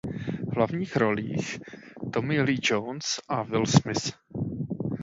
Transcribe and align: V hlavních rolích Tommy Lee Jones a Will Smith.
V 0.51 0.55
hlavních 0.55 0.95
rolích 0.97 1.59
Tommy 2.13 2.41
Lee 2.41 2.59
Jones 2.63 3.19
a 3.29 3.43
Will 3.43 3.65
Smith. 3.65 4.11